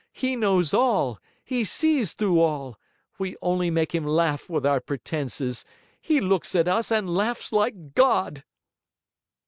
He 0.13 0.35
knows 0.35 0.73
all, 0.73 1.19
he 1.43 1.63
sees 1.63 2.13
through 2.13 2.39
all; 2.39 2.79
we 3.19 3.35
only 3.39 3.69
make 3.69 3.93
him 3.93 4.03
laugh 4.03 4.49
with 4.49 4.65
our 4.65 4.79
pretences 4.79 5.63
he 6.01 6.19
looks 6.19 6.55
at 6.55 6.67
us 6.67 6.91
and 6.91 7.13
laughs 7.15 7.53
like 7.53 7.93
God!' 7.93 8.43